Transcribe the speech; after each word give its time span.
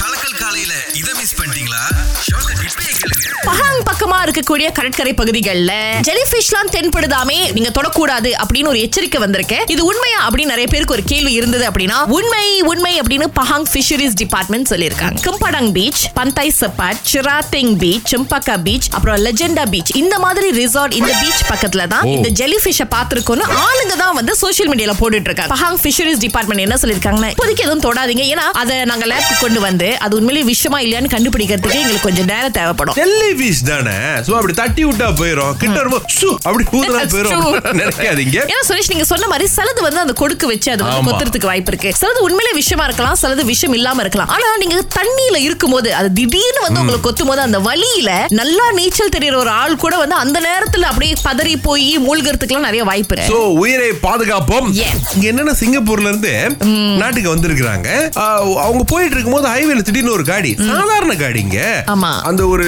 கலக்கல் 0.00 0.49
காலையில 0.50 0.76
இத 1.00 1.08
மிஸ் 1.18 1.34
பண்ணிட்டீங்களா? 1.38 1.80
பஹாங் 3.48 3.82
பக்கமா 3.88 4.16
இருக்கக்கூடிய 4.24 4.66
கடற்கரை 4.76 5.12
பகுதிகள்ல 5.20 5.72
ஜெலிஃபிஷ்லாம் 6.08 6.70
தென்படுதாமே 6.74 7.36
நீங்க 7.56 7.70
தொடக்கூடாது 7.76 8.30
அப்படின்னு 8.42 8.70
ஒரு 8.72 8.80
எச்சரிக்கை 8.86 9.18
வந்திருக்கு 9.24 9.58
இது 9.74 9.82
உண்மையா 9.90 10.20
அப்படின்னு 10.26 10.52
நிறைய 10.54 10.68
பேருக்கு 10.72 10.94
ஒரு 10.96 11.04
கேள்வி 11.12 11.32
இருந்தது 11.40 11.64
அப்படின்னா 11.68 11.98
உண்மை 12.16 12.46
உண்மை 12.70 12.92
அப்படின்னு 13.02 13.28
பஹாங் 13.38 13.66
ஃபிஷரிஸ் 13.72 14.16
டிபார்ட்மெண்ட் 14.22 14.70
சொல்லியிருக்காங்க. 14.72 15.20
Cempedak 15.28 15.70
beach 15.76 16.02
Pantai 16.18 16.52
Sepat 16.60 17.00
Cherating 17.12 17.72
beach 17.82 18.08
Sempaka 18.14 18.56
beach 18.66 18.88
அப்புறம் 18.96 19.18
லெஜெண்டா 19.26 19.66
பீச் 19.74 19.92
இந்த 20.02 20.18
மாதிரி 20.24 20.50
ரிசார்ட் 20.60 20.96
இந்த 21.00 21.12
பீச் 21.22 21.44
பக்கத்துல 21.52 21.86
தான் 21.94 22.08
இந்த 22.16 22.30
ஜெலிஃபிஷ 22.42 22.88
பாத்துருக்கோம்னு 22.96 23.48
ஆளுங்க 23.66 23.96
தான் 24.02 24.14
வந்து 24.20 24.34
சோஷியல் 24.42 24.72
மீடியால 24.72 24.96
போட்டுட்டு 25.02 25.30
இருக்காங்க. 25.32 25.54
பஹாங் 25.54 25.80
ஃபிஷரிஸ் 25.84 26.22
டிபார்ட்மெண்ட் 26.26 26.64
என்ன 26.66 26.78
சொல்லிருக்காங்கன்னா 26.84 27.32
இப்போதைக்கு 27.34 27.66
எதுவும் 27.68 27.84
தொடாதீங்க. 27.88 28.26
ஏன்னா 28.34 28.48
அதை 28.64 28.76
நாங்க 28.92 29.08
லேப் 29.14 29.32
கொண்டு 29.44 29.62
வந்து 29.68 29.90
அது 30.04 30.14
உண்மையிலேயே 30.40 30.54
விஷயமா 30.54 30.78
இல்லையான்னு 30.84 31.10
கண்டுபிடிக்கிறதுக்கு 31.14 31.78
எங்களுக்கு 31.80 32.06
கொஞ்சம் 32.08 32.28
நேரம் 32.32 32.54
தேவைப்படும். 32.58 32.96
ஜெல்லி 33.00 33.30
ஃபிஷ் 33.38 33.62
தானே? 33.68 33.96
சோ 34.26 34.32
அப்படி 34.38 34.54
தட்டி 34.60 34.82
விட்டா 34.88 35.08
போயிரும். 35.20 35.52
கிட்ட 35.62 35.76
வரும்போது 35.80 36.04
சு, 36.20 36.28
அப்படி 36.48 36.64
ஊதுனா 36.78 37.02
true. 37.12 37.50
நினைக்காதீங்க. 37.80 38.38
ஏன்னா 38.52 38.64
சுரேஷ் 38.68 38.90
நீங்க 38.92 39.06
சொன்ன 39.12 39.28
மாதிரி 39.32 39.46
சிலது 39.56 39.80
வந்து 39.86 40.00
அந்த 40.04 40.14
கொடுக்கு 40.22 40.46
வச்சு 40.52 40.68
அது 40.74 40.84
வந்து. 40.84 41.06
கொத்துறதுக்கு 41.08 41.50
வாய்ப்பு 41.50 41.72
இருக்கு. 41.72 41.90
சிலது 42.00 42.20
உண்மையிலே 42.26 42.52
விஷயமா 42.60 42.84
இருக்கலாம் 42.88 43.16
சிலது 43.22 43.44
விஷயம் 43.52 43.76
இல்லாம 43.78 44.00
இருக்கலாம். 44.04 44.30
ஆனா 44.36 44.48
நீங்க 44.62 44.76
தண்ணியில 44.98 45.40
இருக்கும்போது 45.48 45.88
அது 46.00 46.08
திடீர்னு 46.20 46.62
வந்து 46.66 46.80
உங்களுக்கு 46.82 47.06
கொத்தும் 47.08 47.30
போது 47.32 47.44
அந்த 47.48 47.60
வலியில 47.68 48.10
நல்லா 48.40 48.66
நீச்சல் 48.78 49.14
தெரியற 49.16 49.36
ஒரு 49.44 49.52
ஆள் 49.62 49.80
கூட 49.84 49.94
வந்து 50.02 50.16
அந்த 50.24 50.38
நேரத்துல 50.48 50.88
அப்படியே 50.92 51.14
பதறி 51.28 51.54
போய் 51.68 51.90
மூழ்கிறதுக்குலாம் 52.06 52.68
நிறைய 52.68 52.84
வாய்ப்பு 52.90 53.14
இருக்கு. 53.16 53.34
சோ 53.34 53.40
உயிரை 53.62 53.90
பாதுகாப்போம். 54.06 54.68
இங்க 55.14 55.26
என்னன்னா 55.30 55.54
சிங்கப்பூர்ல 55.62 56.08
இருந்து 56.10 56.34
நாட்டுக்கு 57.02 57.34
வந்திருக்கிறாங்க. 57.34 57.88
அவங்க 58.66 58.84
போயிட்டு 58.92 59.16
இருக்கும்போது 59.16 59.46
ஹைவேல 59.54 59.82
திடீர்னு 59.88 60.12
ஒரு 60.12 60.24
காடி 60.30 60.52
சாதாரண 60.70 61.12
காடிங்க. 61.22 61.58
ஆமா. 61.94 62.12
அந்த 62.30 62.42
ஒரு 62.54 62.66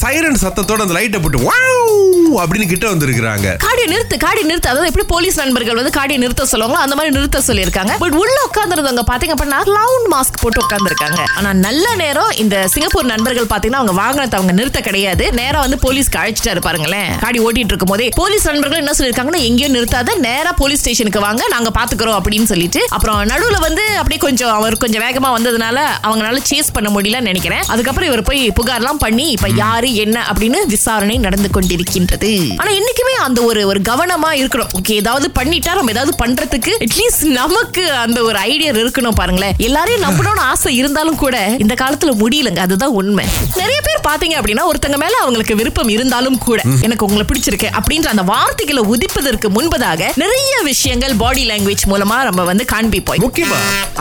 சைரன் 0.00 0.42
சத்தத்தோட 0.44 0.80
அந்த 0.86 0.96
லைட்டை 0.98 1.20
போட்டு 1.24 1.40
வாவ் 1.48 1.94
அப்படின்னு 2.42 2.66
கிட்ட 2.70 2.86
வந்திருக்கிறாங்க. 2.92 3.48
காடியை 3.64 3.88
நிறுத்து 3.92 4.16
காடி 4.24 4.40
நிறுத்து. 4.48 4.70
அதாவது 4.70 4.88
எப்படி 4.90 5.04
போலீஸ் 5.12 5.36
நண்பர்கள் 5.42 5.78
வந்து 5.80 5.92
காடியை 5.98 6.18
நிறுத்த 6.22 6.46
சொல்லுவாங்களோ 6.52 6.80
அந்த 6.84 6.94
மாதிரி 6.98 7.12
நிறுத்த 7.16 7.42
சொல்லியிருக்காங்க. 7.48 7.92
பட் 8.02 8.16
உள்ள 8.22 8.36
உட்கார்ந்துருந்தவங்க 8.48 9.04
பாத்தீங்க 9.10 9.34
அப்படின்னா 9.36 9.60
கிளவுன் 9.68 10.08
மாஸ்க் 10.14 10.40
போட்டு 10.42 10.60
உட்கார்ந்துருக்காங்க. 10.64 11.20
ஆனா 11.38 11.50
நல்ல 11.66 11.86
நேரம் 12.02 12.32
இந்த 12.42 12.56
சிங்கப்பூர் 12.72 13.10
நண்பர்கள் 13.12 13.50
பாத்தீங்கன்னா 13.52 13.80
அவங்க 13.82 13.94
வாகனத்தை 14.02 14.38
அவங்க 14.40 14.54
நிறுத்த 14.60 14.80
கிடையாது. 14.88 15.26
நேரா 15.40 15.60
வந்து 15.66 15.78
போலீஸ்க்கு 15.84 16.20
அழைச்சிட்டாரு 16.22 16.62
பாருங்களேன். 16.66 17.10
காடி 17.24 17.40
ஓட்டிட்டு 17.46 17.72
இருக்கும் 17.74 17.92
போதே 17.92 18.08
போலீஸ் 18.20 18.48
நண்பர்கள் 18.50 18.82
என்ன 18.84 18.94
சொல்லிருக்காங்கன்னா 18.98 19.42
எங்கேயும் 19.50 19.76
நிறுத்தாத 19.78 20.16
நேரா 20.26 20.52
போலீஸ் 20.62 20.82
ஸ்டேஷனுக்கு 20.84 21.22
வாங்க 21.26 21.42
நாங்க 21.54 21.72
பாத்துக்கிறோம் 21.78 22.18
அப்படின்னு 22.20 22.50
சொல்லிட்டு 22.52 22.82
அப்புறம் 22.96 23.20
நடுவுல 23.32 23.60
வந்து 23.68 23.84
அப்படியே 24.00 24.20
கொஞ்சம் 24.26 24.54
அவர் 24.58 24.80
கொஞ்சம் 24.84 25.04
வேகமா 25.06 25.30
வந்ததுனால 25.36 25.78
அவங்களால 26.06 26.42
சேஸ் 26.52 26.74
பண்ண 26.76 26.88
முடியலன்னு 27.00 27.30
நினைக்கிறேன். 27.30 27.62
அதுக்கப்புறம் 27.66 28.08
இவர் 28.08 28.22
போய் 28.22 28.52
புகார்லாம் 28.60 28.98
பண்ணி 28.98 29.30
இப்ப 29.30 29.48
யாரு 29.48 29.94
என்ன 29.94 30.26
அப்படின்னு 30.32 30.66
விசாரணை 30.66 31.18
நடந்து 31.18 31.48
கொண்டிருக்கின்றது. 31.54 32.32
ஆனா 32.56 32.70
என்னைக்குமே 32.70 33.05
அந்த 33.26 33.40
ஒரு 33.48 33.60
ஒரு 33.70 33.80
கவனமா 33.90 34.30
இருக்கணும். 34.40 34.70
ஓகே 34.78 34.94
ஏதாவது 35.02 35.26
பண்ணிட்டா 35.38 35.72
நம்ம 35.78 35.92
ஏதாவது 35.94 36.12
பண்றதுக்கு 36.22 36.72
அட்லீஸ்ட் 36.86 37.24
நமக்கு 37.40 37.84
அந்த 38.04 38.18
ஒரு 38.28 38.38
ஐடியா 38.50 38.70
இருக்கணும் 38.82 39.18
பாருங்களேன். 39.20 39.54
எல்லாரையும் 39.68 40.04
நம்பணும்னு 40.06 40.44
ஆசை 40.52 40.72
இருந்தாலும் 40.80 41.20
கூட 41.24 41.36
இந்த 41.64 41.74
காலத்துல 41.82 42.14
முடியலங்க. 42.22 42.60
அதுதான் 42.66 42.96
உண்மை. 43.00 43.26
நிறைய 43.60 43.78
பேர் 43.86 44.04
பாத்தீங்க 44.08 44.36
அப்படின்னா 44.40 44.66
ஒருத்தங்க 44.70 44.98
மேல 45.04 45.14
அவங்களுக்கு 45.22 45.54
விருப்பம் 45.60 45.92
இருந்தாலும் 45.96 46.38
கூட 46.46 46.60
எனக்கு 46.86 47.06
உங்களை 47.08 47.24
பிடிச்சிருக்கு 47.30 47.70
அப்படின்ற 47.78 48.08
அந்த 48.14 48.24
வார்த்தைகளை 48.32 48.84
உதிப்பதற்கு 48.94 49.50
முன்பதாக 49.56 50.10
நிறைய 50.22 50.54
விஷயங்கள் 50.70 51.14
பாடி 51.22 51.42
லாங்குவேஜ் 51.50 51.86
மூலமா 51.92 52.18
நம்ம 52.28 52.44
வந்து 52.50 52.66
காண்பிப்போம். 52.74 53.22
முக்கியமா 53.26 53.58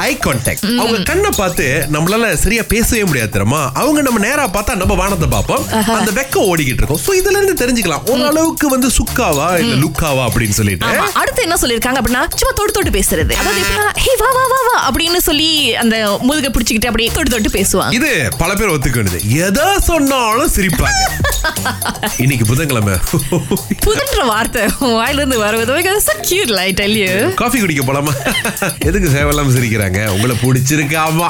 ஐ 0.07 0.11
கான்டாக்ட் 0.25 0.65
அவங்க 0.81 0.99
கண்ணை 1.11 1.31
பார்த்து 1.39 1.65
நம்மளால 1.95 2.33
சரியா 2.43 2.63
பேசவே 2.73 3.03
முடியாது 3.09 3.33
தெரியுமா? 3.35 3.61
அவங்க 3.81 3.99
நம்ம 4.07 4.19
நேரா 4.27 4.45
பார்த்தா 4.55 4.73
நம்ம 4.81 4.93
வானத்தை 5.01 5.27
பார்ப்போம். 5.35 5.63
அந்த 5.99 6.11
வெக்கம் 6.19 6.47
ஓடிக்கிட்டு 6.51 6.81
இருக்கும். 6.81 7.01
சோ 7.05 7.11
இதுல 7.19 7.37
இருந்து 7.39 7.55
தெரிஞ்சுக்கலாம். 7.63 8.03
ஓரளவுக்கு 8.13 8.67
வந்து 8.73 8.89
சுக்காவா 9.05 9.47
இல்ல 9.61 9.73
லுக்காவா 9.83 10.23
அப்படின்னு 10.27 10.55
சொல்லிட்டு. 10.59 10.87
அடுத்து 11.21 11.41
என்ன 11.41 11.57
சொல்லிருக்காங்க 11.61 11.99
அப்படின்னா 12.01 12.23
சும்மா 12.39 12.53
தொட்டு 12.59 12.75
தொட்டு 12.77 12.91
பேசுறது. 12.97 13.33
அதாவது 13.41 13.61
எப்படின்னா 13.63 13.87
ஹே 14.05 14.13
வா 14.21 14.29
வா 14.37 14.45
வா 14.53 14.59
வா 14.69 14.77
அப்படின்னு 14.87 15.19
சொல்லி 15.27 15.49
அந்த 15.83 15.95
முதுக 16.27 16.49
பிடிச்சிக்கிட்டு 16.55 16.89
அப்படியே 16.91 17.11
தொட்டு 17.15 17.33
தொட்டு 17.33 17.51
பேசுவாங்க. 17.57 17.93
இது 17.99 18.11
பல 18.37 18.53
பேர் 18.55 18.73
ஒத்துக்கணுது. 18.75 19.19
எதை 19.47 19.67
சொன்னாலும் 19.89 20.53
சிரிப்பாங்க. 20.55 21.03
இன்னைக்கு 22.23 22.45
புதன்கிழமை. 22.45 22.95
புதன்ற 23.85 24.23
வார்த்தை 24.23 24.63
வாயில 24.81 25.21
இருந்து 25.21 25.37
வருவது. 25.37 25.73
I 26.65 26.71
tell 26.79 26.93
you. 27.01 27.33
காஃபி 27.41 27.59
குடிக்க 27.59 27.81
போலாமா? 27.87 28.13
எதுக்கு 28.87 29.09
சேவலாம் 29.15 29.51
சிரிக்கிறாங்க? 29.55 29.99
உங்களை 30.15 30.35
பிடிச்சிருக்காமா 30.43 31.27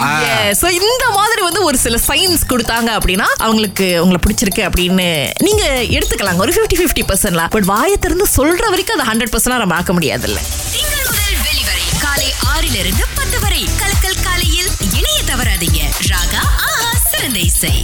so 0.62 0.70
இந்த 0.80 1.06
மாதிரி 1.18 1.42
வந்து 1.42 1.64
ஒரு 1.64 1.78
சில 1.78 2.00
சைன்ஸ் 2.08 2.44
கொடுத்தாங்க 2.52 2.90
அப்படின்னா 3.00 3.28
அவங்களுக்கு 3.46 3.88
உங்களை 4.04 4.20
பிடிச்சிருக்கு 4.26 4.62
அப்படின்னு 4.70 5.08
நீங்க 5.48 5.64
எடுத்துக்கலாங்க. 5.98 6.44
ஒரு 6.46 6.54
50 6.58 6.78
50 6.84 7.06
பர்சன்ட்லாம் 7.12 7.54
பட் 7.56 7.70
வாயை 7.74 7.98
திறந்து 7.98 8.28
சொல்ற 8.38 8.64
வரைக்கும் 8.74 9.00
அதை 9.00 9.06
ஹண்ட்ரட் 9.12 9.34
பர்சன்ட் 9.36 9.64
நம்ம 9.64 9.76
ஆக்க 9.76 9.94
முடியாதுல்ல. 9.94 10.40
திங்கள் 10.76 11.06
முதல் 11.10 11.40
வெளிவரை 11.48 11.86
காலை 12.04 12.30
ஆறிலிருந்து 12.54 13.04
பத்து 13.20 13.40
வரை. 13.46 13.62
கலக்கல் 13.82 14.22
காலையில் 14.28 14.72
இணைய 15.00 15.20
தவறாதீங்க. 15.32 15.82
ராகா 16.12 16.44
ஆஹா 16.70 16.92
சிறந்த 17.12 17.40
இசை. 17.50 17.76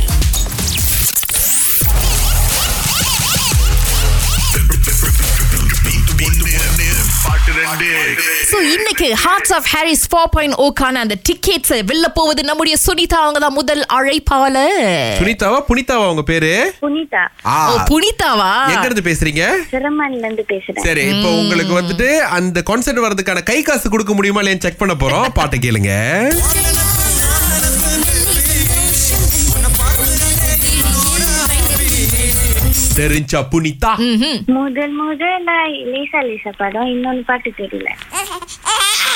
சோ 8.51 8.57
இன்னைக்கு 8.73 9.07
hearts 9.23 9.53
of 9.53 9.67
Harris 9.73 10.03
four 10.11 10.29
point 10.31 10.55
ஓக்கான 10.66 11.01
அந்த 11.05 11.16
டிக்கெட்ஸ் 11.29 11.73
வெளில 11.89 12.07
போவது 12.13 12.44
நம்முடைய 12.44 12.77
சுனிதா 12.85 13.17
அவங்க 13.23 13.39
தான் 13.39 13.57
முதல் 13.59 13.83
அழைப்பாளர். 13.97 14.79
சுனிதாவா 15.19 15.59
புனிதாவா 15.69 16.05
உங்க 16.07 16.23
பேரு? 16.31 16.51
புனிதா. 16.81 17.23
ஓ 17.72 17.75
புனிதாவா? 17.91 18.51
எங்க 18.73 18.85
இருந்து 18.89 19.07
பேசுறீங்க? 19.09 19.44
சிரமான்ல 19.73 20.25
இருந்து 20.27 20.45
பேசுறேன். 20.53 20.83
சரி 20.88 21.05
இப்போ 21.13 21.29
உங்களுக்கு 21.41 21.79
வந்துட்டு 21.79 22.19
அந்த 22.39 22.61
கான்செர்ட் 22.61 23.05
வரதுக்கான 23.07 23.44
கை 23.44 23.59
காசு 23.61 23.89
கொடுக்க 23.89 24.13
முடியுமா 24.13 24.41
இல்லையான்னு 24.41 24.66
செக் 24.67 24.81
பண்ண 24.83 24.95
போறோம். 25.03 25.29
பாட்டு 25.39 25.57
கேளுங்க. 25.57 25.93
தெரிஞ்சா 32.94 33.41
புனிதா 33.52 33.91
முதல் 34.56 34.96
முதலாய் 35.00 35.78
லேசா 35.91 36.22
லேசா 36.28 36.53
படம் 36.57 36.90
இன்னொன்னு 36.94 37.24
பாட்டு 37.25 37.52
தெரியல 37.59 37.90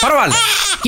பரவாயில்ல 0.02 0.40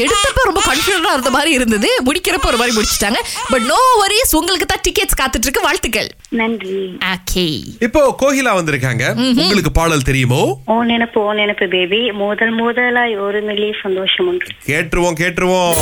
எடுத்தப்ப 0.02 0.42
ரொம்ப 0.48 0.62
கன்ஃபியூஷனா 0.66 1.12
இருந்த 1.14 1.31
மாதிரி 1.36 1.52
இருந்தது 1.58 1.90
முடிக்கிறப்ப 2.08 2.50
ஒரு 2.50 2.59
மாதிரி 2.62 2.75
முடிச்சிட்டாங்க 2.75 3.20
பட் 3.52 3.66
நோ 3.70 3.80
வரிஸ் 4.02 4.34
உங்களுக்கு 4.36 4.68
தான் 4.68 4.84
டிக்கெட்ஸ் 4.88 5.20
காத்துட்டு 5.22 5.48
இருக்கு 5.48 5.66
வாழ்த்துக்கள் 5.66 6.09
நன்றி 6.40 6.78
ஓகே 7.09 7.46
இப்போ 7.88 8.02
கோகிலா 8.22 8.53
வந்திருக்காங்க 8.58 9.06
உங்களுக்கு 9.42 9.72
பாடல் 9.72 10.08
தெரியுமோ 10.09 10.42
ஓ 10.68 10.78
நினப்பு 10.92 11.22
ஓ 11.24 11.34
நினப்பு 11.34 11.68
பேபி 11.74 12.02
முதல் 12.22 12.54
முதலாய் 12.59 13.16
ஒரு 13.28 13.42
மில்லி 13.48 13.72
சந்தோஷம் 13.81 14.30
ஒன்று 14.31 14.54
கேட்டுருவோம் 14.69 15.19
கேட்டுருவோம் 15.24 15.74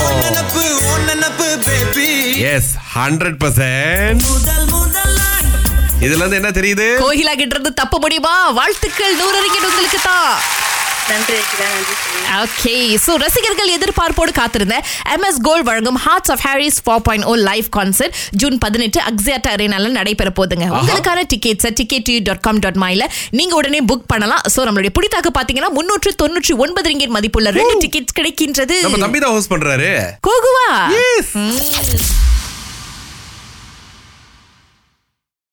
எஸ் 2.53 2.73
ஹண்ட்ரட் 2.95 3.39
பர்சன்ட் 3.43 4.25
இதுல 6.03 6.21
இருந்து 6.23 6.37
என்ன 6.39 6.49
தெரியுது? 6.57 6.85
கோகிலா 7.03 7.33
கிட்ட 7.39 7.53
இருந்து 7.55 7.71
தப்ப 7.81 7.97
முடியுமா? 8.03 8.35
வாழ்த்துக்கள் 8.59 9.17
நூறு 9.21 9.37
உங்களுக்கு 9.69 9.99
தான். 10.09 10.31
ஓகே 12.43 12.73
சோ 13.03 13.11
ரசிகர்கள் 13.23 13.71
எதிர்பார்ப்போடு 13.75 14.31
காத்திருந்த 14.37 14.75
எம்எஸ் 15.15 15.39
கோல்ட் 15.47 15.67
வழங்கும் 15.67 15.99
hearts 16.05 16.31
of 16.33 16.43
Harris 16.45 16.79
four 16.85 17.03
point 17.07 17.27
O 17.31 17.33
live 17.49 17.67
concert 17.77 18.15
June 18.41 18.57
பதினெட்டு 18.63 18.99
அக்ஸியாட்டா 19.09 19.51
அரேனால 19.55 19.91
நடைபெற 19.99 20.31
போகுதுங்க. 20.39 20.67
உங்களுக்கான 20.79 21.25
tickets 21.33 21.69
ticket 21.79 22.11
dot 22.29 22.43
com 22.47 22.61
dot 22.65 22.81
மைல 22.85 23.05
நீங்க 23.39 23.55
உடனே 23.61 23.81
புக் 23.91 24.09
பண்ணலாம். 24.13 24.43
சோ 24.55 24.65
நம்மளுடைய 24.69 24.93
பிடித்தாக்கு 24.99 25.33
பாத்தீங்கன்னா 25.39 25.71
முன்னூற்று 25.77 26.13
தொண்ணூற்றி 26.23 26.55
ஒன்பது 26.65 26.89
ரிங்கெட் 26.93 27.15
மதிப்புள்ள 27.17 27.51
ரெண்டு 27.59 27.77
டிக்கெட்ஸ் 27.85 28.17
கிடைக்கின்றது. 28.19 28.77
நம்ம 28.87 29.03
தம்பி 29.05 29.21
தான் 29.25 29.35
ஹோஸ்ட் 29.37 29.53
பண்றாரு. 29.55 29.91
கோகுவா? 30.29 30.67
Yes. 30.99 31.29
ம். 31.45 31.57